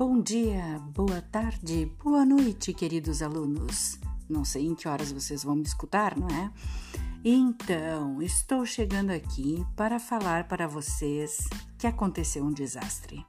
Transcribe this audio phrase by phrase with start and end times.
[0.00, 3.98] bom dia, boa tarde, boa noite, queridos alunos.
[4.30, 6.50] Não sei em que horas vocês vão me escutar, não é?
[7.22, 11.46] Então, estou chegando aqui para falar para vocês
[11.76, 13.22] que aconteceu um desastre.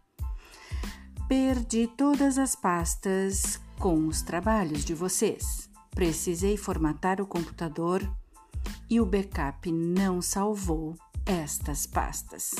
[1.27, 5.69] Perdi todas as pastas com os trabalhos de vocês.
[5.89, 8.01] Precisei formatar o computador
[8.89, 10.95] e o backup não salvou
[11.25, 12.55] estas pastas.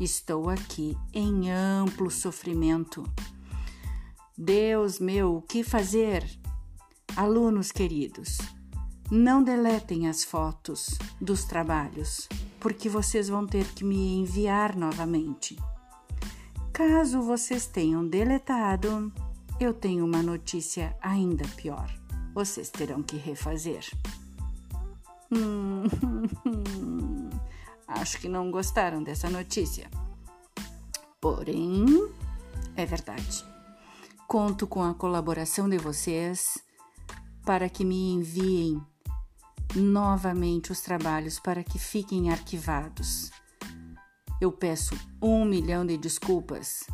[0.00, 3.04] Estou aqui em amplo sofrimento.
[4.36, 6.24] Deus meu, o que fazer?
[7.14, 8.38] Alunos queridos,
[9.10, 12.26] não deletem as fotos dos trabalhos,
[12.58, 15.58] porque vocês vão ter que me enviar novamente.
[16.72, 19.12] Caso vocês tenham deletado,
[19.60, 21.94] eu tenho uma notícia ainda pior.
[22.32, 23.84] Vocês terão que refazer.
[25.30, 25.84] Hum,
[27.90, 29.90] Acho que não gostaram dessa notícia.
[31.20, 31.84] Porém,
[32.76, 33.44] é verdade.
[34.28, 36.56] Conto com a colaboração de vocês
[37.44, 38.80] para que me enviem
[39.74, 43.32] novamente os trabalhos para que fiquem arquivados.
[44.40, 46.84] Eu peço um milhão de desculpas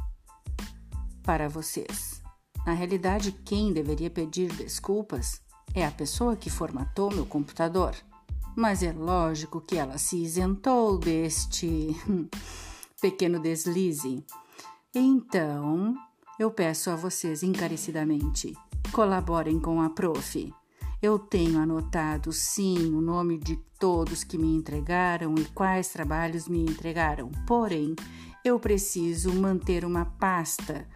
[1.23, 2.23] para vocês.
[2.67, 5.43] Na realidade, quem deveria pedir desculpas
[5.75, 7.95] é a pessoa que formatou meu computador
[8.57, 11.95] mas é lógico que ela se isentou deste
[13.01, 14.25] pequeno deslize.
[14.95, 15.95] Então,
[16.39, 18.57] eu peço a vocês encarecidamente,
[18.91, 20.53] colaborem com a prof.
[21.03, 26.63] Eu tenho anotado sim o nome de todos que me entregaram e quais trabalhos me
[26.63, 27.95] entregaram, porém,
[28.43, 30.89] eu preciso manter uma pasta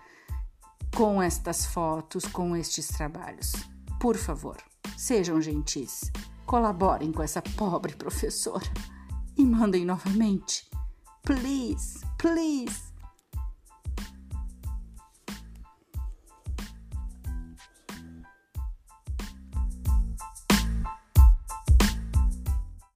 [0.96, 3.52] com estas fotos, com estes trabalhos.
[4.00, 4.56] Por favor,
[4.96, 6.10] sejam gentis.
[6.50, 8.66] Colaborem com essa pobre professora
[9.38, 10.68] e mandem novamente.
[11.22, 12.89] Please, please.